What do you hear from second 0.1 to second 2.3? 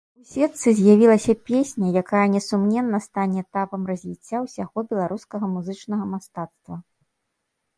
У сетцы з'явілася песня, якая